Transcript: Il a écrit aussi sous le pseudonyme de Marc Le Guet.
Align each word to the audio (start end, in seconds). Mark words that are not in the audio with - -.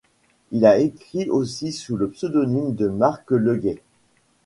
Il 0.51 0.65
a 0.65 0.79
écrit 0.79 1.29
aussi 1.29 1.71
sous 1.71 1.95
le 1.95 2.09
pseudonyme 2.09 2.73
de 2.73 2.87
Marc 2.87 3.29
Le 3.29 3.55
Guet. 3.55 3.83